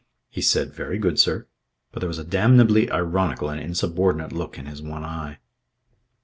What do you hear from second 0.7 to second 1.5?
"Very good, sir."